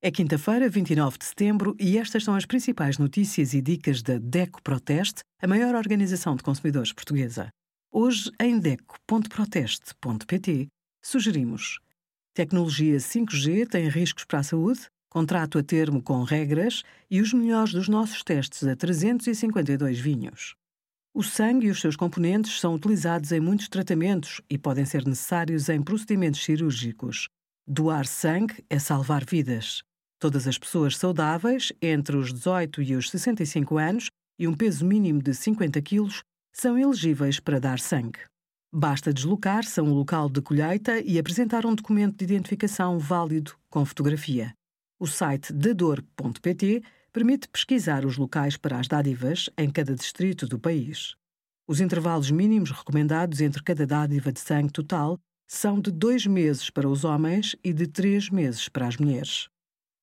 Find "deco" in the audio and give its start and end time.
4.16-4.62